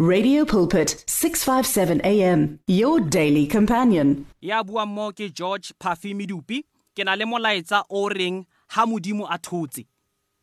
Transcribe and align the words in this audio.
Radio 0.00 0.44
Pulpit 0.44 1.04
657 1.06 2.00
AM 2.02 2.58
your 2.66 2.98
daily 3.00 3.46
companion. 3.46 4.26
Ya 4.40 4.62
bua 4.64 4.86
mo 4.86 5.12
ke 5.14 5.30
George 5.30 5.70
Pafimi 5.78 6.26
Dupi 6.26 6.66
ke 6.98 7.06
na 7.06 7.14
le 7.14 7.22
molaetsa 7.24 7.86
o 7.88 8.08
reng 8.10 8.42
ha 8.74 8.86
modimo 8.86 9.22
a 9.30 9.38
thotse. 9.38 9.86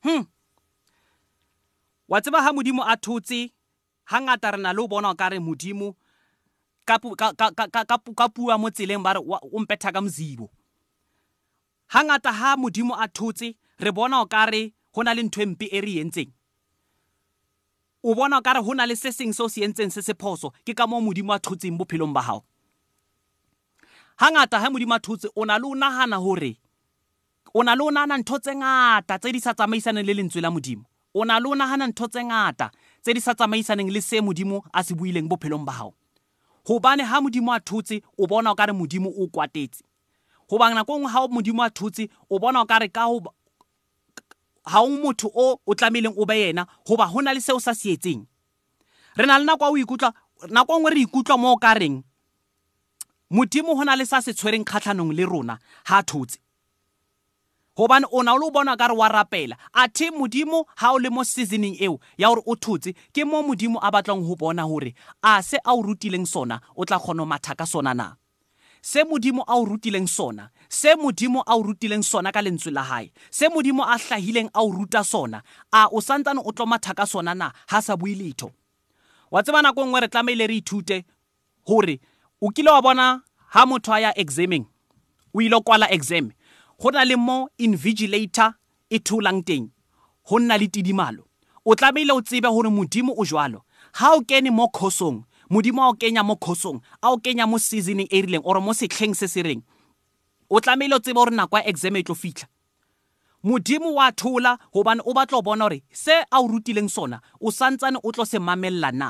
Hm. 0.08 0.24
Wa 2.08 2.22
tseba 2.22 2.42
ha 2.42 2.54
modimo 2.54 2.80
a 2.88 2.96
thotse 2.96 3.52
hangata 4.08 4.52
re 4.56 4.62
na 4.62 4.72
le 4.72 4.82
o 4.84 4.88
bona 4.88 5.12
ka 5.20 5.28
re 5.28 5.38
modimo 5.44 5.96
ka 6.88 6.96
ka 6.96 7.98
pua 8.32 8.56
mo 8.56 8.70
tseleng 8.72 9.04
ba 9.04 9.20
re 9.20 9.20
o 9.52 9.60
mpetha 9.60 9.92
ka 9.92 10.00
mozibo. 10.02 10.48
Hangata 11.92 12.32
ha 12.32 12.56
modimo 12.56 12.96
a 12.96 13.04
thotse 13.12 13.56
re 13.80 13.92
bona 13.92 14.22
o 14.22 14.26
ka 14.32 14.46
re 14.48 14.72
go 14.96 15.02
le 15.04 15.20
ntho 15.24 15.44
e 15.68 15.80
re 15.84 16.00
entseng. 16.00 16.32
o 18.08 18.12
bona 18.18 18.38
o 18.38 18.42
kare 18.46 18.62
go 18.64 18.74
na 18.74 18.84
le 18.90 18.96
se 18.96 19.10
sengwe 19.18 19.34
se 19.38 19.44
o 19.44 19.48
se 19.54 19.62
entseng 19.66 19.92
se 19.94 20.02
se 20.08 20.14
phoso 20.22 20.50
ke 20.66 20.74
ka 20.78 20.86
moo 20.90 21.02
modimo 21.06 21.32
a 21.34 21.38
thotseng 21.46 21.78
bophelong 21.80 22.14
ba 22.16 22.22
gago 22.26 22.40
hangata 24.22 24.56
ha 24.62 24.68
modimo 24.74 24.94
a 24.96 25.00
thotse 25.06 25.28
o 25.38 25.42
na 25.50 25.56
le 25.62 25.66
o 25.70 25.76
nagana 25.82 26.18
gore 26.26 26.52
o 27.56 27.60
na 27.66 27.74
le 27.78 27.82
o 27.86 27.90
nagana 27.94 28.16
ntho 28.22 28.36
tse 28.44 28.52
ngata 28.60 29.14
tse 29.22 29.28
di 29.34 29.40
sa 29.46 29.52
tsamaisaneng 29.58 30.06
le 30.08 30.14
lentswe 30.18 30.42
la 30.42 30.50
modimo 30.50 30.84
o 31.18 31.26
na 31.28 31.36
le 31.44 31.48
o 31.54 31.56
nagana 31.60 31.86
ntho 31.92 32.06
tse 32.12 32.22
ngata 32.30 32.68
tse 33.02 33.10
di 33.16 33.22
sa 33.26 33.32
tsamaisaneng 33.38 33.92
le 33.94 34.00
se 34.10 34.18
modimo 34.28 34.58
a 34.78 34.84
se 34.86 34.94
buileng 34.98 35.30
bophelong 35.30 35.66
ba 35.68 35.74
gago 35.78 35.92
gobane 36.68 37.04
ha 37.10 37.16
modimo 37.24 37.50
a 37.54 37.60
thotse 37.68 37.96
o 38.18 38.24
bona 38.30 38.50
o 38.52 38.56
kare 38.60 38.74
modimo 38.74 39.10
o 39.14 39.24
kwatetse 39.34 39.84
gobane 40.50 40.74
nako 40.76 40.92
e 40.98 41.00
nngwe 41.00 41.12
ga 41.14 41.28
modimo 41.36 41.62
a 41.64 41.70
thotse 41.70 42.04
o 42.32 42.36
bona 42.42 42.62
o 42.62 42.66
kare 42.66 42.88
ka 42.96 43.04
ga 44.66 44.80
o 44.82 44.90
motho 44.90 45.30
o 45.34 45.60
o 45.66 45.74
tlameleng 45.76 46.14
o 46.18 46.26
be 46.26 46.50
ena 46.50 46.68
goba 46.88 47.10
go 47.12 47.20
na 47.22 47.32
le 47.32 47.40
se 47.42 47.54
o 47.54 47.60
sa 47.60 47.74
se 47.74 47.94
etseng 47.94 48.26
re 49.18 49.26
na 49.26 49.38
le 49.38 49.46
nako 49.46 49.66
o 49.72 49.78
ikutlwa 49.78 50.14
nako 50.50 50.74
e 50.76 50.80
nngwe 50.80 50.92
re 50.92 51.02
ikutlwa 51.02 51.38
mo 51.38 51.52
o 51.54 51.58
ka 51.58 51.74
reng 51.74 52.04
modimo 53.32 53.76
go 53.76 53.84
na 53.84 53.96
le 53.96 54.06
sa 54.06 54.22
se 54.22 54.34
tshwereng 54.34 54.66
kgatlhanong 54.66 55.14
le 55.18 55.26
rona 55.26 55.58
ga 55.88 55.98
a 55.98 56.04
thotse 56.04 56.38
gobane 57.76 58.06
o 58.12 58.22
na 58.22 58.36
o 58.36 58.38
le 58.38 58.46
o 58.46 58.52
bona 58.52 58.78
kare 58.78 58.94
wa 58.94 59.10
rapela 59.10 59.58
athe 59.74 60.12
modimo 60.14 60.66
ga 60.80 60.94
o 60.94 60.98
le 61.00 61.10
mo 61.10 61.24
seasoning 61.26 61.76
eo 61.82 62.00
ya 62.18 62.30
gore 62.30 62.42
o 62.46 62.56
thotse 62.56 62.94
ke 63.14 63.26
mo 63.26 63.42
modimo 63.44 63.80
a 63.82 63.90
batlang 63.92 64.22
go 64.22 64.36
bona 64.38 64.68
gore 64.68 64.94
a 65.24 65.42
se 65.44 65.58
a 65.66 65.74
o 65.74 65.82
rutileng 65.82 66.28
sona 66.30 66.62
o 66.78 66.86
tla 66.86 67.00
kgona 67.00 67.26
mathaka 67.26 67.66
sona 67.66 67.94
na 67.94 68.16
se 68.82 69.04
modimo 69.04 69.42
a 69.48 69.56
o 69.58 69.66
rutileng 69.66 70.08
sona 70.08 70.50
se 70.72 70.96
modimo 70.96 71.44
a 71.46 71.56
o 71.60 71.64
rutileng 71.68 72.04
sona 72.08 72.32
ka 72.32 72.40
lentswe 72.42 72.72
la 72.72 72.84
hae 72.88 73.12
se 73.30 73.50
modimo 73.52 73.84
a 73.84 73.98
hlahileng 74.00 74.48
a 74.56 74.64
o 74.64 74.72
ruta 74.72 75.04
sona 75.04 75.44
a 75.72 75.88
o 75.92 76.00
santsane 76.02 76.40
o 76.40 76.48
tlomatha 76.56 76.96
ka 76.96 77.04
sona 77.06 77.36
na 77.36 77.52
ha 77.68 77.82
sa 77.84 77.98
bue 78.00 78.16
letho 78.16 78.52
wa 79.32 79.44
tseba 79.44 79.60
nako 79.62 79.84
nngwe 79.86 80.00
re 80.02 80.08
tlameile 80.08 80.48
re 80.48 80.58
ithute 80.64 81.04
hore 81.68 82.00
o 82.42 82.48
kile 82.56 82.72
wa 82.72 82.80
bona 82.82 83.20
ha 83.52 83.66
motho 83.68 83.92
a 83.94 84.00
ya 84.00 84.12
exameng 84.18 84.64
o 85.36 85.42
ile 85.44 85.60
kwala 85.60 85.92
exam 85.92 86.32
go 86.80 86.88
na 86.92 87.04
le 87.06 87.16
mo 87.20 87.50
invigilator 87.60 88.54
e 88.90 89.00
tholang 89.04 89.44
teng 89.44 89.70
go 90.30 90.40
nna 90.40 90.56
le 90.58 90.68
tidimalo 90.72 91.28
o 91.68 91.76
tlameile 91.76 92.12
o 92.16 92.22
tsebe 92.24 92.48
gore 92.48 92.70
modimo 92.72 93.12
o 93.18 93.26
jwalo 93.28 93.62
ha 94.00 94.16
o 94.16 94.22
kene 94.24 94.48
mo 94.56 94.68
khosong 94.72 95.24
modimo 95.52 95.84
a 95.84 95.90
o 95.90 95.94
kenya 96.00 96.24
mo 96.24 96.36
khosong 96.40 96.80
a 97.04 97.12
o 97.12 97.18
kenya 97.20 97.44
mo 97.48 97.60
seasoning 97.60 98.08
e 98.10 98.22
rileng 98.24 98.48
ore 98.48 98.62
mo 98.64 98.72
setlheng 98.74 99.12
se 99.20 99.28
se 99.28 99.44
reng 99.44 99.60
o 100.52 100.60
tlamehile 100.62 100.96
o 100.96 101.00
tsebe 101.00 101.14
gore 101.20 101.32
nako 101.36 101.58
ya 101.58 101.66
exam 101.68 101.96
e 101.96 102.04
tlo 102.04 102.16
fitlha 102.16 102.48
modimo 103.44 103.96
o 103.96 104.02
a 104.02 104.12
thola 104.12 104.58
gobane 104.76 105.02
o 105.08 105.12
batla 105.16 105.38
o 105.38 105.42
bona 105.42 105.64
gore 105.66 105.84
se 105.92 106.14
a 106.32 106.38
o 106.40 106.48
rutileng 106.48 106.90
sona 106.92 107.22
o 107.42 107.50
santsane 107.52 107.98
o 108.04 108.12
tlo 108.12 108.26
se 108.26 108.38
mamelela 108.40 108.92
na 108.92 109.10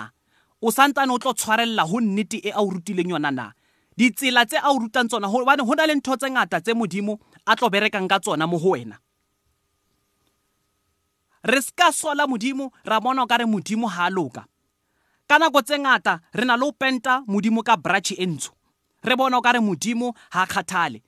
o 0.62 0.72
santsane 0.72 1.12
o 1.12 1.18
tlo 1.18 1.34
tshwarelela 1.34 1.84
go 1.90 2.00
nnete 2.00 2.38
e 2.46 2.52
a 2.54 2.62
o 2.62 2.70
rutileng 2.70 3.10
yona 3.10 3.32
na 3.32 3.52
ditsela 3.98 4.46
tse 4.46 4.58
a 4.62 4.70
o 4.70 4.78
rutang 4.80 5.08
tsona 5.10 5.28
gobane 5.28 5.64
go 5.66 5.74
na 5.76 5.86
le 5.86 5.96
ntho 5.98 6.14
tse 6.18 6.30
ngata 6.32 6.62
tse 6.62 6.74
modimo 6.74 7.18
a 7.46 7.56
tlo 7.58 7.68
berekang 7.74 8.06
ka 8.08 8.20
tsona 8.22 8.46
mo 8.48 8.60
go 8.62 8.70
wena 8.78 9.00
re 11.44 11.58
seka 11.62 11.90
sola 11.92 12.28
modimo 12.30 12.70
ra 12.86 13.02
bona 13.02 13.24
o 13.24 13.28
ka 13.28 13.38
re 13.42 13.46
modimo 13.50 13.90
ga 13.90 14.06
a 14.06 14.10
loka 14.14 14.46
ka 15.28 15.40
nako 15.42 15.62
tse 15.66 15.76
ngata 15.82 16.20
re 16.38 16.46
na 16.46 16.54
le 16.56 16.70
o 16.70 16.72
penta 16.72 17.24
modimo 17.28 17.64
ka 17.66 17.74
brutche 17.82 18.14
e 18.16 18.26
ntsho 18.30 18.52
re 19.04 19.16
bona 19.18 19.38
o 19.38 19.42
ka 19.42 19.52
re 19.52 19.60
modimo 19.60 20.12
ga 20.30 20.46
a 20.46 20.46
kgathale 20.46 21.02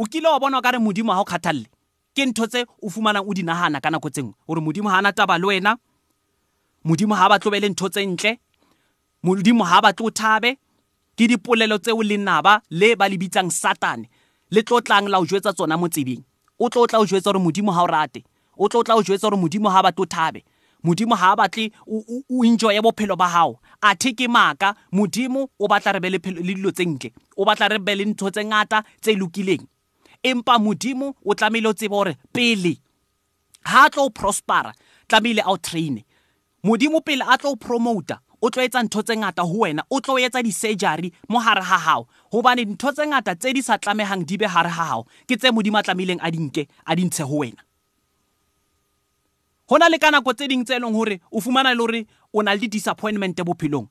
o 0.00 0.04
kile 0.06 0.28
wa 0.32 0.40
bona 0.40 0.60
ka 0.64 0.70
re 0.72 0.78
modimo 0.80 1.12
ga 1.14 1.20
o 1.20 1.24
kgathalele 1.28 1.66
ke 2.16 2.22
ntho 2.26 2.44
tse 2.48 2.64
o 2.82 2.88
fumanang 2.88 3.28
o 3.28 3.32
di 3.36 3.42
nagana 3.44 3.78
ka 3.84 3.90
nako 3.92 4.08
tsengwe 4.10 4.32
gore 4.48 4.60
modimo 4.64 4.88
ga 4.88 4.96
a 4.98 5.02
na 5.04 5.10
taba 5.12 5.36
le 5.38 5.46
wena 5.52 5.76
modimo 6.88 7.12
ga 7.14 7.24
a 7.24 7.28
batlo 7.30 7.48
bele 7.52 7.68
ntho 7.68 7.86
tse 7.92 8.00
ntle 8.08 8.32
modimo 9.22 9.62
ga 9.68 9.76
a 9.76 9.82
batlo 9.84 10.06
o 10.06 10.10
thabe 10.10 10.56
ke 11.16 11.28
dipolelo 11.28 11.76
tseo 11.84 12.00
lenaba 12.02 12.62
le 12.80 12.96
ba 12.96 13.04
le 13.12 13.18
bitsang 13.20 13.50
satane 13.52 14.08
le 14.50 14.60
tlotlang 14.64 15.06
la 15.12 15.18
o 15.20 15.24
jwetsa 15.28 15.52
tsona 15.52 15.76
mo 15.76 15.88
tsebeng 15.92 16.24
o 16.58 16.64
tlo 16.72 16.82
o 16.82 16.86
tla 16.88 16.98
o 16.98 17.04
jwetsa 17.04 17.28
gore 17.32 17.40
modimo 17.44 17.68
ga 17.76 17.82
o 17.82 17.86
rate 17.92 18.24
o 18.56 18.68
tlo 18.72 18.80
o 18.80 18.84
tla 18.84 18.96
o 18.96 19.02
jwetsa 19.04 19.28
gore 19.28 19.36
modimo 19.36 19.68
ga 19.68 19.78
a 19.78 19.82
batlo 19.84 20.02
o 20.02 20.06
thabe 20.08 20.40
modimo 20.82 21.12
ga 21.16 21.32
a 21.32 21.36
batle 21.36 21.70
o 21.84 22.40
enjoye 22.44 22.80
bophelo 22.80 23.16
ba 23.20 23.28
gago 23.36 23.60
athe 23.84 24.16
ke 24.16 24.28
maaka 24.32 24.72
modimo 24.96 25.50
o 25.60 25.68
batla 25.68 25.92
re 25.92 26.00
be 26.00 26.08
le 26.10 26.18
dilo 26.24 26.70
tse 26.72 26.84
ntle 26.88 27.12
o 27.36 27.44
batla 27.44 27.68
re 27.68 27.78
be 27.84 27.92
le 28.00 28.04
ntho 28.16 28.30
tse 28.32 28.44
ngata 28.48 28.80
tse 29.04 29.12
e 29.12 29.16
lokileng 29.20 29.66
empa 30.28 30.54
modimo 30.64 31.06
o 31.28 31.32
tlamehile 31.34 31.68
o 31.68 31.72
tsebe 31.74 31.94
gore 31.94 32.14
pele 32.34 32.72
ha 33.70 33.80
a 33.86 33.90
tlo 33.92 34.10
prospera 34.10 34.72
tlamehile 35.08 35.40
a 35.42 35.50
o 35.50 35.56
traine 35.56 36.00
modimo 36.64 37.00
pele 37.00 37.24
a 37.26 37.38
tlo 37.38 37.56
promoter 37.56 38.18
o 38.44 38.50
tlo 38.52 38.60
etsa 38.66 38.82
ntho 38.82 39.00
tse 39.02 39.14
ngata 39.16 39.42
ho 39.48 39.54
wena 39.62 39.82
o 39.94 40.00
tlo 40.04 40.14
etsa 40.20 40.42
di-surgery 40.42 41.08
mo 41.28 41.38
hare 41.40 41.62
ha 41.62 41.78
hao 41.86 42.06
hobane 42.32 42.64
dintho 42.64 42.92
tse 42.92 43.06
ngata 43.06 43.32
tse 43.36 43.52
di 43.52 43.62
sa 43.62 43.78
tlamehang 43.78 44.22
di 44.28 44.36
be 44.40 44.46
hare 44.54 44.68
ha 44.68 44.84
hao 44.90 45.02
ke 45.28 45.34
tse 45.36 45.48
modimo 45.52 45.78
a 45.78 45.82
tlamehileng 45.82 46.20
a 46.22 46.28
di 46.30 46.38
nke 46.46 46.62
a 46.86 46.92
di 46.96 47.02
ntshe 47.04 47.22
ho 47.24 47.36
wena 47.40 47.60
ho 49.68 49.78
na 49.78 49.88
le 49.88 49.98
ka 49.98 50.10
nako 50.10 50.32
tse 50.34 50.48
ding 50.48 50.64
tse 50.64 50.76
e 50.76 50.80
leng 50.80 50.94
hore 50.94 51.20
o 51.32 51.40
fumana 51.40 51.72
le 51.74 51.80
hore 51.80 52.00
o 52.34 52.42
na 52.42 52.52
le 52.52 52.60
di-disappointment 52.68 53.40
bophelong 53.42 53.88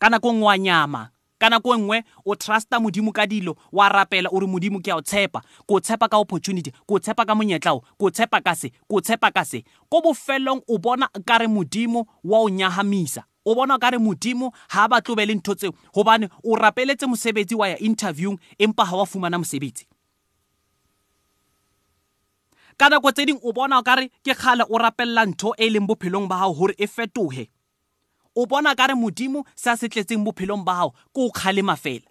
ka 0.00 0.08
nako 0.08 0.30
e 0.30 0.32
nngwe 0.32 0.46
wa 0.48 0.58
nyama 0.58 1.02
ka 1.38 1.48
nako 1.50 1.74
e 1.74 1.78
nngwe 1.78 1.98
o 2.24 2.32
trusta 2.36 2.80
modimo 2.80 3.12
ka 3.12 3.26
dilo 3.26 3.56
wa 3.72 3.88
rapela 3.88 4.28
o 4.32 4.40
re 4.40 4.46
modimo 4.46 4.80
ke 4.80 4.90
a 4.92 4.96
o 4.96 5.00
tshepa 5.02 5.42
ko 5.68 5.80
tshepa 5.80 6.08
ka 6.08 6.16
opportunity 6.18 6.72
ko 6.88 6.98
tshepa 6.98 7.24
ka 7.28 7.34
monyetlao 7.36 7.82
ko 8.00 8.10
tshepa 8.10 8.40
ka 8.40 8.54
se 8.54 8.72
ko 8.88 9.00
tshepa 9.00 9.30
ka 9.32 9.44
se 9.44 9.62
ko 9.88 10.00
bofelong 10.00 10.62
o 10.68 10.78
bona 10.78 11.08
ka 11.28 11.38
re 11.38 11.46
modimo 11.48 12.06
wa 12.24 12.40
o 12.40 12.48
nyagamisa 12.48 13.24
o 13.44 13.54
bona 13.54 13.78
ka 13.78 13.90
re 13.92 13.98
modimo 14.00 14.52
ha 14.72 14.88
ba 14.88 15.00
tlobe 15.04 15.26
le 15.28 15.34
ntho 15.36 15.54
tseo 15.54 15.72
gobane 15.92 16.28
o 16.44 16.56
rapeletse 16.56 17.06
mosebetsi 17.06 17.54
wa 17.54 17.68
ya 17.68 17.76
interviewng 17.78 18.38
empa 18.58 18.84
ga 18.88 18.96
wa 18.96 19.04
fumana 19.06 19.36
mosebetsi 19.38 19.84
ka 22.76 22.88
nako 22.88 23.12
tse 23.12 23.26
dingwe 23.28 23.44
o 23.44 23.52
bona 23.52 23.78
o 23.78 23.82
kare 23.84 24.08
ke 24.24 24.32
kgale 24.32 24.64
o 24.72 24.78
rapelela 24.78 25.24
ntho 25.28 25.52
e 25.56 25.66
e 25.66 25.70
leng 25.70 25.84
bophelong 25.86 26.28
ba 26.28 26.40
gago 26.40 26.54
gore 26.56 26.74
e 26.80 26.86
fetoge 26.88 27.48
o 28.36 28.44
bona 28.46 28.74
ka 28.76 28.86
re 28.86 28.94
modimo 28.94 29.44
se 29.56 29.70
a 29.70 29.76
se 29.80 29.88
tletseng 29.88 30.20
bophelong 30.24 30.60
ba 30.64 30.74
gago 30.84 30.90
ke 31.16 31.20
o 31.24 31.30
kgalema 31.32 31.72
fela 31.76 32.04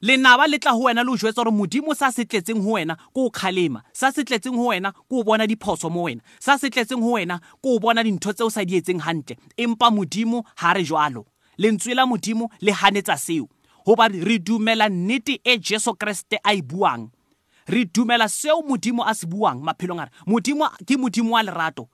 lenaba 0.00 0.46
le 0.46 0.58
tla 0.62 0.72
go 0.72 0.86
wena 0.86 1.02
le 1.04 1.10
o 1.10 1.16
jwetsa 1.18 1.42
gore 1.42 1.50
modimo 1.52 1.92
sa 1.98 2.12
se 2.14 2.22
tletseng 2.24 2.62
go 2.62 2.78
wena 2.78 2.94
ko 3.10 3.26
o 3.26 3.30
kgalema 3.30 3.82
sa 3.92 4.12
se 4.14 4.22
tletseng 4.22 4.54
go 4.56 4.70
wena 4.70 4.92
ko 5.10 5.20
o 5.20 5.24
bona 5.26 5.46
diphoso 5.50 5.90
mo 5.90 6.06
wena 6.06 6.22
sa 6.38 6.54
se 6.58 6.70
tletseng 6.70 7.02
go 7.02 7.18
wena 7.18 7.40
ko 7.60 7.74
o 7.74 7.78
bona 7.82 8.04
dintho 8.06 8.32
tse 8.32 8.46
o 8.46 8.50
sa 8.50 8.62
di 8.64 8.78
etseng 8.78 9.02
gantle 9.02 9.34
empa 9.58 9.90
modimo 9.90 10.44
ga 10.54 10.72
re 10.78 10.84
jalo 10.86 11.26
lentswe 11.58 11.94
la 11.94 12.06
modimo 12.06 12.46
le 12.62 12.72
ganetsa 12.72 13.18
seo 13.18 13.48
goba 13.84 14.08
re 14.08 14.38
dumela 14.38 14.86
nnete 14.88 15.40
e 15.44 15.58
jesu 15.58 15.90
kereste 15.98 16.38
a 16.44 16.54
e 16.54 16.62
buang 16.62 17.10
re 17.66 17.82
dumela 17.84 18.28
seo 18.30 18.62
modimo 18.62 19.02
a 19.02 19.10
se 19.14 19.26
buang 19.26 19.58
maphelong 19.58 19.98
a 19.98 20.04
re 20.06 20.10
modimo 20.26 20.68
ke 20.86 20.94
modimo 20.94 21.34
wa 21.34 21.42
lerato 21.42 21.88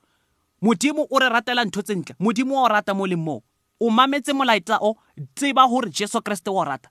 modimo 0.61 1.03
o 1.11 1.19
re 1.19 1.29
ratela 1.29 1.63
ntho 1.65 1.81
tse 1.83 1.95
ntle 1.99 2.15
modimo 2.25 2.53
wa 2.57 2.63
o 2.69 2.69
rata 2.73 2.93
mo 2.95 3.05
le 3.07 3.17
moo 3.17 3.41
o 3.85 3.91
mametse 3.97 4.33
molaetsa 4.33 4.77
o 4.81 4.91
tseba 5.37 5.65
gore 5.71 5.91
jesu 5.91 6.19
kreste 6.23 6.49
wa 6.51 6.61
o 6.63 6.65
rata 6.65 6.89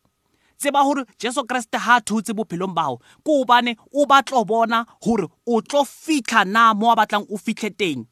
tseba 0.59 0.81
gore 0.83 1.03
jesu 1.19 1.41
kreste 1.49 1.77
ha 1.77 1.95
a 1.97 2.01
thotse 2.05 2.31
bophelong 2.37 2.73
bao 2.77 2.97
ke 3.23 3.31
obane 3.41 3.73
o 3.97 4.05
batlo 4.05 4.45
bona 4.45 4.85
gore 5.01 5.27
o 5.47 5.61
tlo 5.61 5.81
fitlha 5.83 6.45
na 6.45 6.73
mo 6.73 6.91
a 6.91 6.95
batlang 6.95 7.25
o 7.33 7.37
fitlhe 7.37 7.69
teng 7.79 8.05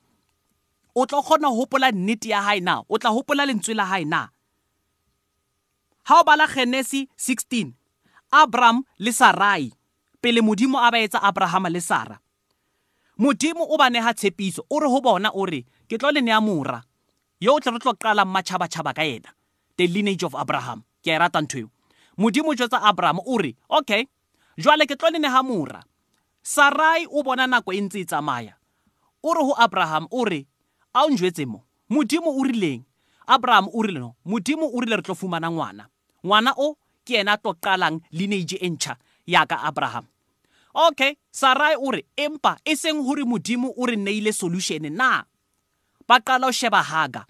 o 0.96 1.06
tlo 1.06 1.22
kgona 1.22 1.48
ho 1.48 1.56
hopola 1.56 1.92
nnete 1.92 2.30
ya 2.34 2.42
hae 2.42 2.60
na 2.60 2.82
o 2.90 2.98
tla 2.98 3.10
hopola 3.14 3.46
lentswe 3.46 3.74
la 3.74 3.86
hae 3.86 4.06
na 4.06 4.30
ha 6.08 6.20
o 6.20 6.24
bala 6.26 6.48
genesi 6.50 7.06
16 7.18 7.72
abram 8.32 8.82
le 8.98 9.12
sarai 9.14 9.70
pele 10.22 10.42
modimo 10.42 10.82
a 10.82 10.90
ba 10.90 10.98
etsa 10.98 11.22
abrahama 11.22 11.70
le 11.70 11.82
sara 11.82 12.18
modimo 13.22 13.62
o 13.70 13.76
ba 13.78 13.90
neha 13.90 14.14
tshepiso 14.14 14.66
o 14.70 14.80
re 14.80 14.88
ho 14.90 15.00
bona 15.02 15.30
o 15.34 15.46
re 15.46 15.64
ke 15.90 15.98
tlo 15.98 16.10
le 16.12 16.22
neya 16.22 16.42
mora 16.42 16.82
yo 17.40 17.54
o 17.56 17.60
tle 17.60 17.72
re 17.78 17.80
tlo 17.80 17.94
qala 17.94 18.26
mmatšhabatšhaba 18.26 18.94
ka 18.98 19.06
ena 19.06 19.30
the 19.78 19.86
lineage 19.88 20.24
of 20.26 20.34
abraham 20.36 20.82
ke 21.06 21.14
a 21.14 21.16
e 21.16 21.18
rata 21.22 21.40
ntho 21.46 21.58
eo 21.62 21.68
modimo 22.18 22.50
o 22.50 22.56
jwetsa 22.58 22.82
abraham 22.82 23.20
o 23.26 23.38
re 23.38 23.54
okay 23.70 24.06
jwale 24.58 24.86
ke 24.90 24.96
tlo 24.98 25.10
le 25.14 25.20
neha 25.22 25.44
mora 25.46 25.86
sarai 26.42 27.06
o 27.06 27.22
bona 27.24 27.46
nako 27.48 27.70
e 27.74 27.82
ntse 27.86 28.00
e 28.02 28.06
tsamaya 28.10 28.58
o 29.24 29.30
re 29.34 29.42
ho 29.46 29.54
abraham 29.62 30.08
o 30.12 30.26
re 30.26 30.46
a 30.98 31.06
o 31.06 31.10
njwetse 31.14 31.46
mo 31.46 31.62
modimo 31.94 32.34
o 32.34 32.42
rileng 32.44 32.82
abraham 33.30 33.70
o 33.74 33.78
rile 33.86 34.00
no 34.02 34.16
modimo 34.26 34.66
o 34.74 34.80
rile 34.82 34.96
re 34.96 35.02
tlo 35.06 35.14
fumana 35.16 35.52
ngwana 35.52 35.86
ngwana 36.26 36.52
o 36.58 36.76
ke 37.06 37.22
ena 37.22 37.38
a 37.38 37.38
tlo 37.38 37.54
qalang 37.62 38.02
lineage 38.12 38.58
e 38.58 38.70
ntšha 38.74 38.98
yaka 39.30 39.62
abraham 39.62 40.06
okay 40.74 41.18
sarai 41.32 41.76
o 41.80 41.92
re 41.92 42.04
empa 42.18 42.58
e 42.66 42.76
seng 42.76 43.00
hore 43.06 43.24
modimo 43.26 43.72
o 43.78 43.86
re 43.86 43.96
neile 43.96 44.34
solution 44.34 44.84
na 44.92 45.24
ba 46.08 46.18
qala 46.20 46.46
ho 46.48 46.52
sheba 46.52 46.82
haga 46.84 47.22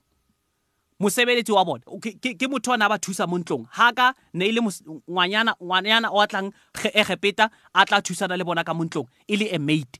mosebeletsi 1.00 1.52
wa 1.52 1.66
bone 1.66 1.84
ke 2.22 2.48
motho 2.48 2.76
ne 2.78 2.86
a 2.86 2.90
ba 2.90 2.98
thusa 3.00 3.28
mo 3.28 3.38
ntlong 3.38 3.68
haka 3.78 4.14
ne 4.34 4.48
ile 4.48 4.62
ngwanyana 5.08 6.10
o 6.10 6.22
atlang 6.22 6.50
e 6.94 7.04
gepeta 7.04 7.52
a 7.76 7.86
tla 7.86 8.02
thusana 8.02 8.38
le 8.38 8.44
bona 8.48 8.64
ka 8.64 8.74
mo 8.74 8.84
ntlong 8.84 9.08
e 9.28 9.36
le 9.36 9.46
emate 9.52 10.00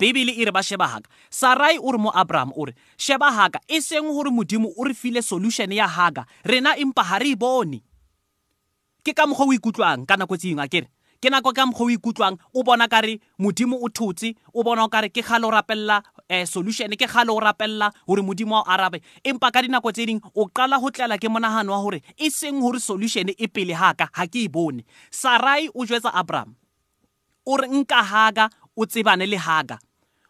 bibele 0.00 0.32
e 0.34 0.42
re 0.44 0.50
ba 0.52 0.62
sheba 0.62 0.86
haka 0.90 1.08
sarai 1.30 1.78
o 1.78 1.92
re 1.94 1.98
mo 1.98 2.10
abraham 2.10 2.50
o 2.58 2.64
re 2.66 2.74
sheba 2.98 3.30
haka 3.30 3.60
e 3.68 3.80
seng 3.80 4.10
gore 4.10 4.30
modimo 4.34 4.66
o 4.76 4.82
re 4.84 4.94
file 4.94 5.22
solution 5.22 5.70
ya 5.72 5.86
haka 5.86 6.26
rena 6.44 6.74
empa 6.74 7.02
ga 7.06 7.18
re 7.22 7.30
e 7.30 7.36
bone 7.38 7.78
ke 9.06 9.14
ka 9.14 9.26
mokgwa 9.30 9.46
o 9.46 9.52
ikutlwang 9.54 10.02
ka 10.06 10.16
nako 10.18 10.34
tse 10.36 10.50
a 10.58 10.66
kere 10.68 10.90
ke 11.22 11.30
nako 11.30 11.52
ka 11.54 11.62
mokgwa 11.66 11.86
o 11.86 11.90
ikutlwang 11.90 12.36
o 12.54 12.62
bona 12.66 12.88
kare 12.88 13.20
modimo 13.38 13.78
o 13.80 13.88
thotse 13.88 14.34
o 14.52 14.62
bona 14.66 14.84
o 14.84 14.88
kare 14.88 15.08
ke 15.08 15.22
gale 15.22 15.46
o 15.46 15.50
rapelela 15.50 16.02
um 16.02 16.02
eh, 16.28 16.44
solution 16.44 16.90
ke 16.98 17.06
gale 17.06 17.30
o 17.30 17.38
rapelela 17.38 17.92
gore 18.08 18.22
modimo 18.22 18.56
ao 18.58 18.64
arabe 18.66 18.98
empa 19.22 19.52
ka 19.54 19.62
dinako 19.62 19.92
tse 19.92 20.06
dingwe 20.06 20.30
o 20.34 20.46
qala 20.50 20.80
go 20.80 20.90
tlela 20.90 21.14
ke 21.18 21.28
monagano 21.28 21.70
wa 21.72 21.78
gore 21.78 22.02
e 22.18 22.30
seng 22.30 22.58
gore 22.60 22.80
solution 22.80 23.28
e 23.30 23.46
pele 23.46 23.72
haka 23.72 24.08
ga 24.10 24.26
ke 24.26 24.42
e 24.42 24.48
bone 24.48 24.82
sarai 25.10 25.68
o 25.74 25.86
jwetsa 25.86 26.10
abraham 26.12 26.54
o 27.46 27.56
re 27.56 27.68
nka 27.70 28.02
haka 28.02 28.48
o 28.76 28.82
tsebane 28.86 29.26
le 29.26 29.36
haka 29.38 29.78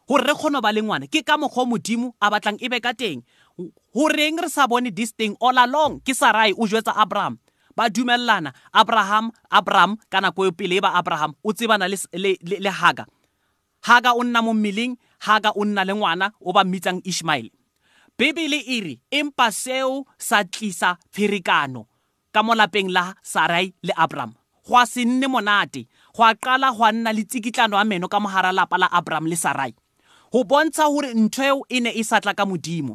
gore 0.07 0.23
re 0.29 0.35
kgone 0.35 0.61
ba 0.61 0.73
le 0.73 0.83
ngwana 0.83 1.07
ke 1.09 1.23
ka 1.25 1.39
mokgwa 1.41 1.65
modimo 1.65 2.13
a 2.21 2.29
batlang 2.31 2.61
e 2.61 2.69
be 2.69 2.81
ka 2.85 2.93
teng 2.93 3.25
goreng 3.97 4.37
re 4.43 4.49
sa 4.49 4.67
bone 4.69 4.91
this 4.93 5.17
thing 5.17 5.33
all 5.41 5.57
along 5.59 6.05
ke 6.05 6.13
sarai 6.15 6.53
o 6.53 6.67
jwetsa 6.69 6.93
abraham 6.97 7.39
ba 7.77 7.89
dumellana 7.91 8.53
abraham 8.73 9.33
abraham 9.51 9.97
ka 10.13 10.21
nako 10.23 10.53
pele 10.57 10.79
ba 10.85 10.93
abraham 10.95 11.33
o 11.47 11.51
tsebana 11.57 11.87
le, 11.93 11.97
le, 12.23 12.33
le, 12.49 12.57
le 12.65 12.71
haga 12.81 13.05
haga 13.89 14.11
o 14.13 14.23
nna 14.27 14.41
mo 14.47 14.53
mmeleng 14.57 14.95
haga 15.27 15.51
o 15.57 15.63
nna 15.67 15.83
le 15.89 15.93
ngwana 15.99 16.27
o 16.41 16.51
ba 16.57 16.63
mmitsang 16.65 17.01
ishmael 17.11 17.47
bebele 18.19 18.57
e 18.57 18.77
re 18.87 18.95
empa 19.19 19.47
seo 19.63 20.05
sa 20.29 20.39
tlisa 20.53 20.91
pherekano 21.15 21.83
ka 22.35 22.41
molapeng 22.47 22.91
la 22.97 23.05
sarai 23.33 23.67
le 23.87 23.93
abraham 24.05 24.33
go 24.69 24.73
a 24.81 24.85
se 24.93 25.03
nne 25.09 25.27
monate 25.35 25.83
go 26.17 26.23
a 26.29 26.35
qala 26.45 26.69
go 26.77 26.83
a 26.85 26.91
nna 26.95 27.11
le 27.17 27.23
tsikitlano 27.31 27.75
ya 27.81 27.85
meno 27.91 28.07
ka 28.13 28.19
mogara 28.25 28.51
lapa 28.59 28.77
la 28.83 28.89
abraham 28.99 29.27
le 29.31 29.37
sarai 29.45 29.73
go 30.33 30.39
bontsha 30.51 30.85
gore 30.93 31.11
ntho 31.23 31.41
eo 31.49 31.59
e 31.69 31.77
ne 31.85 31.91
e 31.91 32.03
satla 32.11 32.33
ka 32.39 32.45
modimo 32.51 32.95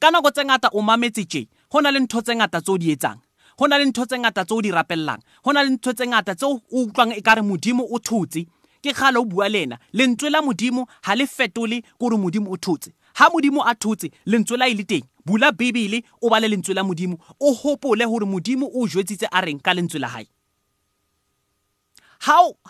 ka 0.00 0.08
nako 0.12 0.30
tse 0.34 0.42
ngata 0.48 0.68
o 0.76 0.82
mametse 0.88 1.24
tje 1.32 1.42
go 1.70 1.78
na 1.80 1.90
le 1.94 1.98
ntho 2.04 2.18
tse 2.24 2.32
ngata 2.38 2.58
tse 2.62 2.72
o 2.74 2.78
di 2.82 2.88
etsang 2.96 3.20
go 3.56 3.66
na 3.70 3.76
le 3.78 3.84
ntho 3.86 4.02
tse 4.06 4.18
ngata 4.18 4.44
tse 4.44 4.54
o 4.54 4.60
di 4.62 4.70
rapellang 4.70 5.18
go 5.44 5.52
na 5.54 5.62
le 5.62 5.70
ntho 5.78 5.92
tse 5.94 6.06
ngata 6.10 6.34
tse 6.34 6.44
o 6.46 6.58
utlwang 6.74 7.14
e 7.16 7.20
kare 7.22 7.42
modimo 7.42 7.86
o 7.90 7.98
thotse 8.02 8.46
ke 8.82 8.90
kgale 8.92 9.18
o 9.18 9.24
bua 9.24 9.46
le 9.48 9.62
ena 9.66 9.78
lentswe 9.94 10.30
la 10.30 10.42
modimo 10.42 10.84
ga 11.06 11.14
le 11.14 11.26
fetole 11.26 11.82
kore 11.98 12.16
modimo 12.18 12.50
o 12.52 12.56
thotse 12.58 12.90
ha 13.14 13.30
modimo 13.30 13.62
a 13.66 13.74
thotse 13.74 14.10
lentswe 14.26 14.58
la 14.58 14.66
e 14.68 14.74
le 14.74 14.84
teng 14.84 15.04
bula 15.24 15.52
bebele 15.54 16.02
o 16.22 16.28
bale 16.30 16.48
lentswe 16.50 16.74
la 16.74 16.82
modimo 16.82 17.16
o 17.40 17.52
hopole 17.54 18.04
gore 18.10 18.26
modimo 18.26 18.66
o 18.74 18.86
jwetsitse 18.86 19.28
a 19.30 19.40
reng 19.40 19.62
ka 19.62 19.72
lentswe 19.74 20.00
la 20.02 20.08
gae 20.10 20.26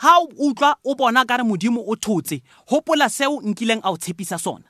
ha 0.02 0.16
o 0.20 0.28
utlwa 0.38 0.76
o 0.84 0.94
bona 0.94 1.24
kare 1.24 1.42
modimo 1.44 1.80
o 1.86 1.96
thotse 1.96 2.42
hopola 2.68 3.08
seo 3.08 3.40
nkileng 3.40 3.80
a 3.82 3.90
o 3.90 3.96
tshepisa 3.96 4.38
sona 4.38 4.68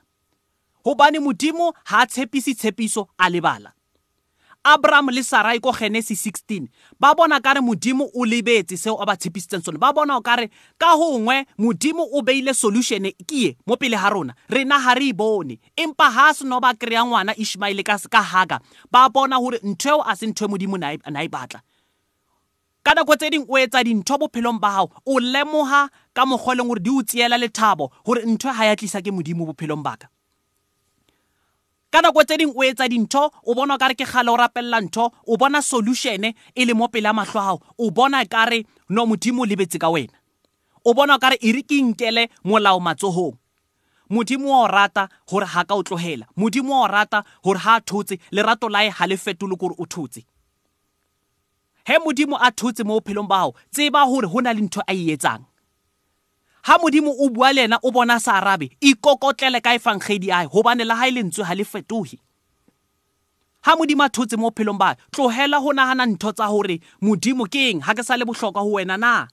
gobane 0.83 1.19
modimo 1.19 1.73
ha 1.83 1.99
a 2.01 2.07
tshepise 2.07 2.55
tshepiso 2.55 3.07
a 3.17 3.29
lebala 3.29 3.73
abraham 4.65 5.09
le 5.13 5.21
sarai 5.23 5.59
ko 5.61 5.69
genesis 5.71 6.25
16 6.25 6.65
ba 6.99 7.13
bona 7.15 7.37
kare 7.39 7.61
modimo 7.61 8.09
o 8.17 8.25
lebetse 8.25 8.73
seo 8.77 8.95
a 8.97 9.05
ba 9.05 9.13
tshepisitseng 9.17 9.61
sone 9.61 9.77
ba 9.77 9.93
bona 9.93 10.17
o 10.17 10.21
kare 10.25 10.47
ka 10.81 10.95
gongwe 10.97 11.45
modimo 11.61 12.01
o 12.09 12.21
beile 12.25 12.49
solutione 12.53 13.13
ke 13.29 13.35
ye 13.45 13.49
mo 13.69 13.77
pele 13.77 13.93
ga 13.93 14.09
rona 14.09 14.33
rena 14.49 14.81
ga 14.81 14.97
re 14.97 15.11
e 15.13 15.13
bone 15.13 15.59
empa 15.77 16.09
ga 16.09 16.29
a 16.29 16.33
seno 16.33 16.57
ba 16.59 16.73
kry-a 16.73 17.05
ngwana 17.05 17.37
ishmaele 17.37 17.83
ka 17.85 18.01
haga 18.21 18.57
ba 18.89 19.05
bona 19.13 19.37
gore 19.37 19.59
ntho 19.61 19.89
eo 19.89 20.01
a 20.01 20.15
se 20.17 20.25
ntho 20.33 20.49
e 20.49 20.49
modimo 20.49 20.77
na 20.81 20.93
e, 20.93 20.97
e 20.97 21.29
batla 21.29 21.61
ka 22.83 22.93
nako 22.97 23.15
tse 23.21 23.29
dingwe 23.29 23.45
o 23.61 23.61
etsa 23.61 23.83
dintho 23.85 24.17
bophelong 24.17 24.57
ba 24.59 24.73
gago 24.81 24.89
o 25.05 25.19
lemoga 25.21 25.89
ka 26.13 26.25
mokgwa 26.25 26.53
e 26.53 26.57
leng 26.57 26.67
gore 26.73 26.79
di 26.81 26.89
o 26.89 27.03
tseela 27.05 27.37
lethabo 27.37 27.91
gore 28.05 28.25
ntho 28.25 28.49
ga 28.49 28.65
ya 28.65 28.75
tlisa 28.75 28.97
ke 29.01 29.11
modimo 29.13 29.45
bophelong 29.45 29.85
baka 29.85 30.09
ka 31.95 32.01
nako 32.03 32.21
tse 32.27 32.35
dingwe 32.39 32.67
o 32.67 32.67
etsa 32.71 32.85
dintho 32.93 33.23
o 33.23 33.51
bona 33.57 33.75
ka 33.79 33.87
re 33.87 33.95
ke 33.95 34.03
gale 34.03 34.27
o 34.27 34.35
rapelela 34.35 34.79
ntho 34.83 35.05
o 35.31 35.37
bona 35.39 35.59
solutione 35.63 36.33
e 36.55 36.65
le 36.67 36.73
mo 36.75 36.89
pele 36.91 37.07
ya 37.07 37.13
matlho 37.15 37.39
gago 37.39 37.61
o 37.79 37.85
bona 37.95 38.19
e 38.23 38.27
ka 38.27 38.43
re 38.51 38.59
no 38.91 39.05
modimo 39.07 39.43
o 39.43 39.45
lebetse 39.47 39.79
ka 39.79 39.87
wena 39.89 40.11
o 40.83 40.91
bona 40.93 41.15
ka 41.19 41.29
re 41.31 41.37
ere 41.39 41.63
ke 41.63 41.79
inkele 41.79 42.27
molao 42.43 42.83
matsogong 42.83 43.39
modimo 44.11 44.51
o 44.59 44.67
rata 44.67 45.07
gore 45.23 45.47
ga 45.47 45.63
ka 45.63 45.71
o 45.79 45.83
tlogela 45.87 46.27
modimo 46.35 46.83
o 46.83 46.87
rata 46.87 47.23
gore 47.39 47.63
ga 47.63 47.79
a 47.79 47.81
thotse 47.81 48.19
lerato 48.31 48.67
la 48.67 48.83
e 48.83 48.91
ga 48.91 49.07
le 49.07 49.15
fetole 49.17 49.55
gore 49.55 49.79
o 49.79 49.87
thotse 49.87 50.27
he 51.87 51.95
modimo 52.03 52.35
a 52.35 52.51
thotse 52.51 52.83
mo 52.83 52.99
bophelong 52.99 53.27
bao 53.29 53.53
tseba 53.71 54.03
gore 54.03 54.27
go 54.27 54.41
na 54.43 54.51
le 54.51 54.67
ntho 54.67 54.83
a 54.83 54.91
e 54.91 55.15
etsang 55.15 55.47
ha 56.67 56.73
modimo 56.83 57.11
o 57.23 57.29
bua 57.35 57.49
le 57.55 57.61
yena 57.63 57.77
o 57.83 57.89
bona 57.95 58.15
sa 58.25 58.31
arabe 58.41 58.67
ikokotlele 58.89 59.59
ka 59.65 59.71
efangedi 59.77 60.31
ae 60.37 60.47
gobane 60.53 60.83
la 60.89 60.95
ga 60.99 61.05
e 61.07 61.11
lentswe 61.15 61.43
ga 61.45 61.53
le 61.59 61.63
fetoge 61.71 62.17
ha 63.65 63.71
modimo 63.77 64.01
a 64.03 64.09
thotse 64.15 64.35
mo 64.41 64.49
phelong 64.57 64.77
ba 64.81 64.89
tlogela 65.13 65.57
go 65.63 65.71
nagana 65.77 66.03
ntho 66.09 66.29
tsa 66.37 66.45
gore 66.51 66.79
modimo 67.05 67.45
ke 67.53 67.61
eng 67.69 67.83
ga 67.85 67.93
ke 67.97 68.01
sa 68.07 68.17
le 68.17 68.25
botlhokwa 68.25 68.63
go 68.65 68.71
wena 68.81 68.97
na 68.97 69.27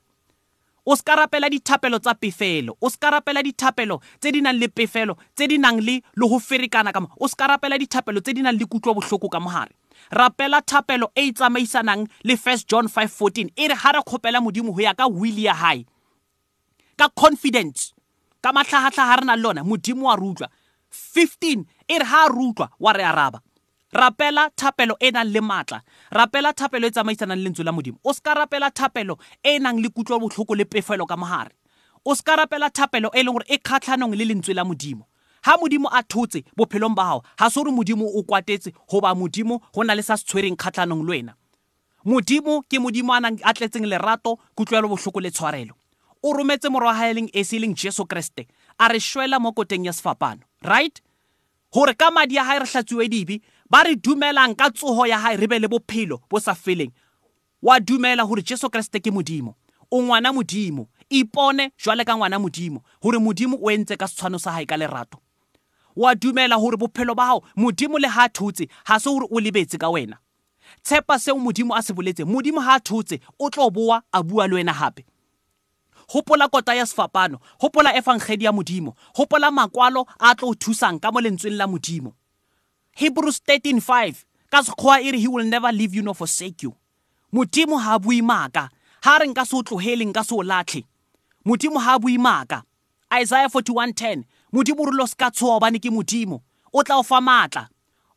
o 0.84 0.92
se 0.96 1.00
ka 1.08 1.16
rapela 1.16 1.48
dithapelo 1.48 1.96
tsa 2.04 2.12
pefelo 2.20 2.76
o 2.84 2.90
se 2.92 3.00
ka 3.00 3.08
rapela 3.10 3.40
dithapelo 3.42 3.96
tse 4.20 4.28
di 4.32 4.40
nang 4.44 4.58
le 4.60 4.68
pefelo 4.68 5.16
tse 5.34 5.48
di 5.48 5.56
nang 5.58 5.80
le 5.80 6.02
le 6.12 6.24
go 6.28 6.36
ferekana 6.36 6.92
ka 6.92 7.00
mo 7.00 7.08
o 7.16 7.24
se 7.28 7.34
ka 7.40 7.48
rapela 7.48 7.78
dithapelo 7.80 8.20
tse 8.20 8.34
di 8.36 8.44
nang 8.44 8.60
le 8.60 8.66
kutlwa 8.68 8.92
bohloko 9.00 9.32
ka 9.32 9.40
mogare 9.40 9.72
rapela 10.12 10.60
thapelo 10.60 11.08
e 11.16 11.32
e 11.32 11.32
tsamaisanang 11.32 12.04
le 12.28 12.36
first 12.36 12.68
john 12.68 12.84
5 12.92 13.08
14 13.08 13.48
e 13.56 13.68
re 13.72 13.74
ha 13.74 13.90
re 13.96 14.02
kgopela 14.04 14.40
modimo 14.44 14.68
go 14.76 14.80
ya 14.84 14.92
ka 14.92 15.08
wili 15.08 15.48
ya 15.48 15.54
hae 15.56 15.86
ka 17.02 17.08
confidence 17.22 17.80
ka 18.46 18.52
matlhagatlhaga 18.56 19.16
re 19.20 19.24
na 19.26 19.34
le 19.36 19.42
lona 19.42 19.62
modimo 19.70 20.02
wa 20.08 20.14
re 20.16 20.24
utlwa 20.30 20.48
15 21.16 21.64
e 21.94 21.98
re 21.98 22.04
ha 22.04 22.28
re 22.30 22.42
utlwa 22.48 22.68
wa 22.80 22.92
re 22.92 23.04
araba 23.04 23.40
rapela 23.92 24.50
thapelo 24.56 24.94
e 25.00 25.10
nang 25.10 25.26
le 25.34 25.40
maatla 25.40 25.82
rapela 26.12 26.52
thapelo 26.54 26.86
e 26.86 26.90
tsamaisanang 26.90 27.42
le 27.44 27.50
ntso 27.50 27.62
la 27.62 27.72
modimo 27.72 27.98
o 28.04 28.12
seka 28.12 28.34
rapela 28.34 28.70
thapelo 28.70 29.18
e 29.42 29.58
nang 29.58 29.80
le 29.82 29.88
kutlwa 29.88 30.18
botlhoko 30.22 30.54
le 30.54 30.64
pefelo 30.64 31.02
ka 31.06 31.16
mogare 31.16 31.50
o 32.06 32.14
seka 32.14 32.36
rapela 32.36 32.70
thapelo 32.70 33.10
e 33.14 33.22
leng 33.22 33.32
gore 33.34 33.46
e 33.50 33.58
kgatlhanong 33.58 34.14
le 34.14 34.24
lentswe 34.24 34.54
la 34.54 34.62
modimo 34.64 35.02
ha 35.42 35.56
modimo 35.58 35.88
a 35.90 36.02
thotse 36.06 36.44
bophelong 36.56 36.94
ba 36.94 37.04
gago 37.18 37.22
ga 37.38 37.50
se 37.50 37.58
gore 37.60 37.70
modimo 37.74 38.06
o 38.06 38.22
kwatetse 38.22 38.70
goba 38.88 39.10
modimo 39.14 39.58
go 39.74 39.82
na 39.82 39.94
le 39.98 40.02
sa 40.06 40.14
se 40.16 40.22
tshwereng 40.24 40.54
kgatlhanong 40.56 41.02
le 41.02 41.10
wena 41.18 41.34
modimo 42.06 42.62
ke 42.70 42.78
modimo 42.78 43.10
a 43.12 43.18
nang 43.20 43.38
a 43.42 43.50
tletseng 43.54 43.86
lerato 43.90 44.38
kutlwelo 44.54 44.86
botlhoko 44.88 45.18
le 45.20 45.30
tshwarelo 45.34 45.74
o 46.22 46.32
rometse 46.32 46.68
morwa 46.68 46.94
ha 46.94 47.08
eleng 47.08 47.28
esi 47.32 47.56
e 47.56 47.58
leng 47.58 47.74
Jesu 47.74 48.06
Kriste 48.06 48.46
a 48.78 48.88
re 48.88 49.00
shwela 49.00 49.40
mo 49.40 49.52
koteng 49.52 49.86
ya 49.86 49.92
sefapano 49.92 50.40
right 50.62 51.02
hore 51.74 51.94
ka 51.94 52.10
madi 52.10 52.38
a 52.38 52.44
hae 52.44 52.58
re 52.62 52.66
hlatswe 52.66 53.08
dibe 53.10 53.40
ba 53.70 53.82
re 53.84 53.96
dumelang 53.96 54.54
ka 54.54 54.70
tsoho 54.70 55.06
ya 55.06 55.18
hae 55.18 55.36
re 55.36 55.46
be 55.46 55.58
le 55.58 55.68
bophelo 55.68 56.20
bo 56.30 56.38
sa 56.40 56.54
feleng 56.54 56.92
wa 57.62 57.80
dumela 57.80 58.22
hore 58.22 58.42
Jesu 58.42 58.70
Kriste 58.70 59.00
ke 59.02 59.10
modimo 59.10 59.54
o 59.90 60.02
ngwana 60.02 60.32
modimo 60.32 60.86
ipone 61.10 61.70
jwale 61.84 62.04
ka 62.06 62.14
ngwana 62.16 62.38
modimo 62.38 62.82
hore 63.02 63.18
modimo 63.18 63.58
o 63.62 63.70
entse 63.70 63.96
ka 63.98 64.06
setshwano 64.08 64.38
sa 64.38 64.52
hae 64.54 64.64
ka 64.66 64.76
lerato 64.78 65.18
wa 65.96 66.14
dumela 66.14 66.54
hore 66.56 66.76
bophelo 66.78 67.14
ba 67.18 67.26
hao 67.34 67.42
modimo 67.56 67.98
le 67.98 68.06
ha 68.08 68.28
thutse 68.30 68.68
ha 68.86 68.98
se 69.00 69.08
hore 69.10 69.26
o 69.30 69.40
lebetse 69.42 69.74
ka 69.78 69.90
wena 69.90 70.18
tshepa 70.86 71.18
seo 71.18 71.34
modimo 71.38 71.74
a 71.74 71.82
se 71.82 71.92
boletse 71.92 72.22
modimo 72.24 72.60
ha 72.62 72.78
thutse 72.80 73.18
o 73.42 73.50
tlo 73.50 73.70
boa 73.70 74.02
a 74.12 74.22
bua 74.22 74.46
le 74.46 74.54
wena 74.62 74.72
hape 74.72 75.02
hopola 76.12 76.48
kota 76.48 76.74
ya 76.74 76.86
sefapano 76.86 77.38
hopola 77.60 77.96
evangeli 77.96 78.44
ya 78.44 78.52
modimo 78.52 78.94
hopola 79.14 79.50
makwalo 79.50 80.06
a 80.18 80.34
tlo 80.34 80.48
o 80.48 80.54
thusang 80.54 80.98
ka 81.00 81.12
mo 81.12 81.20
lentsweng 81.20 81.56
la 81.56 81.66
modimo 81.66 82.12
hebrews 83.00 83.42
13:5 83.48 84.14
ka 84.50 84.62
sekgowa 84.62 85.00
e 85.00 85.10
re 85.12 85.18
he 85.18 85.28
will 85.28 85.46
never 85.46 85.72
leave 85.72 85.96
you 85.96 86.02
nor 86.02 86.14
forsake 86.14 86.64
you 86.66 86.74
modimo 87.32 87.78
ha 87.78 87.98
bui 87.98 88.22
maaka 88.22 88.68
ha 89.02 89.18
re 89.18 89.26
nka 89.26 89.46
se 89.46 89.56
o 89.56 89.62
tlogeleng 89.62 90.12
ka 90.12 90.24
se 90.24 90.34
o 90.34 90.42
latlhe 90.42 90.84
modimo 91.44 91.78
ha 91.80 91.98
bui 91.98 92.18
maaka 92.18 92.62
isaiah 93.22 93.48
41:10 93.48 94.24
modimo 94.52 94.84
re 94.90 94.96
lo 94.96 95.06
se 95.06 95.14
ka 95.16 95.30
tshoa 95.30 95.56
obane 95.56 95.78
ke 95.78 95.90
modimo 95.90 96.42
o 96.72 96.82
tla 96.82 96.96
o 96.96 97.02
fa 97.02 97.20
maatla 97.20 97.68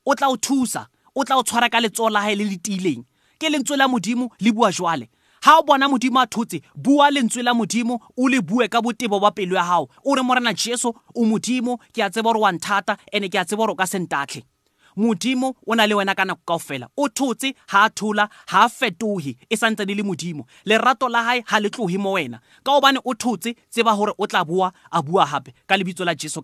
o 0.05 0.15
tla 0.15 0.27
o 0.27 0.35
thusa 0.37 0.87
o 1.15 1.23
tla 1.23 1.37
o 1.39 1.43
tshwara 1.43 1.69
ka 1.69 1.79
letsoho 1.79 2.09
la 2.09 2.21
hae 2.21 2.35
le 2.35 2.43
le 2.45 2.57
tiileng 2.59 3.03
ke 3.39 3.49
lentswe 3.49 3.77
la 3.77 3.87
modimo 3.87 4.35
le 4.39 4.51
bua 4.51 4.71
jwale 4.71 5.07
ha 5.45 5.59
o 5.59 5.63
bona 5.63 5.87
modimo 5.87 6.19
a 6.19 6.25
thotse 6.25 6.61
bua 6.75 7.09
lentswe 7.11 7.43
la 7.43 7.53
modimo 7.53 7.99
o 8.17 8.27
le 8.27 8.41
bue 8.41 8.67
ka 8.67 8.81
botebo 8.81 9.19
ba 9.21 9.29
pelo 9.31 9.55
ya 9.55 9.63
gago 9.63 9.89
o 10.03 10.15
re 10.15 10.21
morena 10.23 10.53
jesu 10.53 10.89
o 10.89 11.23
modimo 11.23 11.77
ke 11.93 12.01
a 12.01 12.09
gore 12.09 12.39
wa 12.39 12.51
nthata 12.51 12.97
ke 12.97 13.37
a 13.37 13.55
gore 13.55 13.71
o 13.71 13.75
ka 13.75 13.85
sentatlhe 13.85 14.41
modimo 14.97 15.53
o 15.67 15.75
na 15.75 15.85
le 15.85 15.93
wena 15.95 16.15
ka 16.15 16.25
nako 16.25 16.41
kao 16.47 16.57
fela 16.57 16.87
o 16.97 17.07
thotse 17.09 17.53
a 17.71 17.87
thola 17.93 18.27
a 18.47 18.67
fetoge 18.69 19.37
e 19.47 19.55
santse 19.55 19.85
le 19.85 20.01
modimo 20.01 20.47
lerato 20.65 21.07
la 21.09 21.21
gae 21.21 21.43
ga 21.45 21.59
le 21.59 21.69
tloge 21.69 21.97
mo 21.99 22.13
wena 22.17 22.39
ka 22.63 22.71
obane 22.77 22.97
o 23.05 23.13
thotse 23.13 23.53
tseba 23.69 23.95
gore 23.95 24.13
o 24.17 24.25
tla 24.25 24.43
boa 24.43 24.73
a 24.91 25.01
bua 25.03 25.29
gape 25.31 25.53
ka 25.67 25.77
lebitso 25.77 26.03
la 26.05 26.15
jesu 26.15 26.41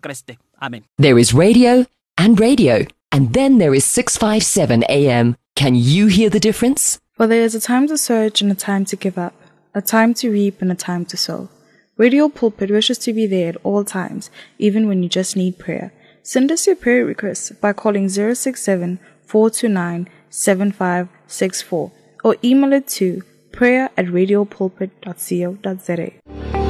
amen 0.62 0.84
there 0.98 1.18
is 1.18 1.34
radio 1.34 1.84
and 2.16 2.38
radio 2.38 2.86
and 3.10 3.32
then 3.34 3.58
there 3.58 3.74
is 3.74 3.84
657 3.84 4.84
am 4.84 5.34
can 5.56 5.74
you 5.74 6.06
hear 6.06 6.30
the 6.30 6.38
difference 6.38 7.00
for 7.22 7.28
there 7.28 7.44
is 7.44 7.54
a 7.54 7.60
time 7.60 7.86
to 7.86 7.96
search 7.96 8.40
and 8.42 8.50
a 8.50 8.54
time 8.56 8.84
to 8.86 8.96
give 8.96 9.16
up, 9.16 9.32
a 9.76 9.80
time 9.80 10.12
to 10.14 10.28
reap 10.28 10.60
and 10.60 10.72
a 10.72 10.74
time 10.74 11.04
to 11.04 11.16
sow. 11.16 11.50
Radio 11.96 12.28
Pulpit 12.28 12.68
wishes 12.68 12.98
to 12.98 13.12
be 13.12 13.28
there 13.28 13.50
at 13.50 13.56
all 13.62 13.84
times, 13.84 14.28
even 14.58 14.88
when 14.88 15.04
you 15.04 15.08
just 15.08 15.36
need 15.36 15.56
prayer. 15.56 15.92
Send 16.24 16.50
us 16.50 16.66
your 16.66 16.74
prayer 16.74 17.04
requests 17.04 17.50
by 17.50 17.74
calling 17.74 18.08
067 18.08 18.98
429 19.26 20.08
7564 20.30 21.92
or 22.24 22.34
email 22.42 22.72
it 22.72 22.88
to 22.88 23.22
prayer 23.52 23.90
at 23.96 24.06
radiopulpit.co.za. 24.06 26.61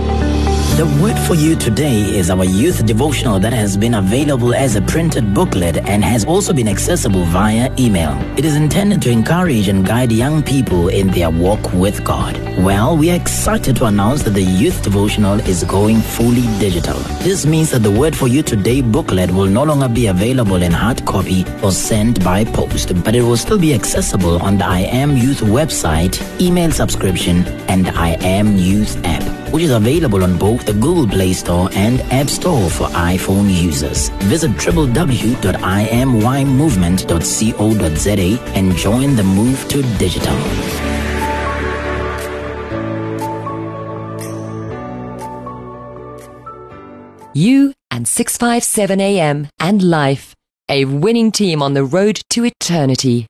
The 0.85 1.01
Word 1.01 1.17
for 1.29 1.35
You 1.37 1.55
Today 1.55 2.01
is 2.19 2.29
our 2.29 2.45
youth 2.45 2.85
devotional 2.85 3.39
that 3.39 3.53
has 3.53 3.77
been 3.77 3.95
available 3.95 4.53
as 4.53 4.75
a 4.75 4.83
printed 4.83 5.33
booklet 5.33 5.77
and 5.77 6.03
has 6.03 6.25
also 6.25 6.53
been 6.53 6.67
accessible 6.67 7.23
via 7.23 7.73
email. 7.79 8.19
It 8.37 8.45
is 8.45 8.57
intended 8.57 9.01
to 9.03 9.11
encourage 9.13 9.69
and 9.69 9.87
guide 9.87 10.11
young 10.11 10.43
people 10.43 10.89
in 10.89 11.07
their 11.13 11.31
walk 11.31 11.73
with 11.73 12.03
God. 12.03 12.37
Well, 12.59 12.97
we 12.97 13.13
are 13.13 13.15
excited 13.15 13.77
to 13.77 13.85
announce 13.85 14.25
that 14.25 14.31
the 14.31 14.43
youth 14.43 14.83
devotional 14.83 15.39
is 15.49 15.63
going 15.63 15.99
fully 16.01 16.43
digital. 16.59 16.99
This 17.23 17.47
means 17.47 17.71
that 17.71 17.85
the 17.85 17.91
Word 17.93 18.17
for 18.17 18.27
You 18.27 18.43
Today 18.43 18.81
booklet 18.83 19.31
will 19.31 19.47
no 19.47 19.63
longer 19.63 19.89
be 19.89 20.09
available 20.09 20.63
in 20.65 20.73
hard 20.73 21.07
copy 21.07 21.45
or 21.63 21.71
sent 21.71 22.25
by 22.25 22.45
post, 22.45 23.05
but 23.05 23.15
it 23.15 23.23
will 23.23 23.37
still 23.37 23.57
be 23.61 23.73
accessible 23.73 24.43
on 24.43 24.59
the 24.59 24.65
I 24.65 24.81
Am 24.81 25.17
Youth 25.17 25.43
website, 25.43 26.19
email 26.41 26.73
subscription, 26.73 27.45
and 27.71 27.87
I 27.91 28.17
Am 28.27 28.57
Youth 28.57 29.01
app 29.05 29.42
which 29.53 29.63
is 29.63 29.71
available 29.71 30.25
on 30.25 30.37
both 30.39 30.65
the 30.65 30.73
Google 30.73 31.07
Play 31.07 31.35
Store 31.35 31.69
and 31.75 32.01
App 32.11 32.29
Store 32.31 32.69
for 32.71 32.87
iPhone 32.89 33.53
users. 33.55 34.09
Visit 34.35 34.51
www.imymovement.co.za 34.53 35.53
and 38.57 38.75
join 38.77 39.15
the 39.17 39.23
move 39.25 39.69
to 39.69 39.83
digital. 39.99 40.37
You 47.35 47.73
and 47.91 48.07
657 48.09 49.01
AM 49.01 49.49
and 49.59 49.83
Life, 49.83 50.35
a 50.69 50.85
winning 50.87 51.31
team 51.33 51.63
on 51.63 51.75
the 51.75 51.85
road 51.85 52.21
to 52.31 52.45
eternity. 52.45 53.27